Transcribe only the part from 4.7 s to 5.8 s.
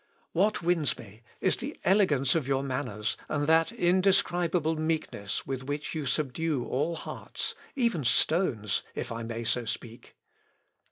meekness with